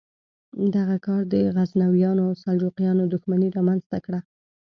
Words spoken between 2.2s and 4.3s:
او سلجوقیانو دښمني رامنځته کړه.